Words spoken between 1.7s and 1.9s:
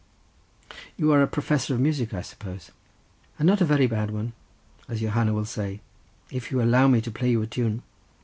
of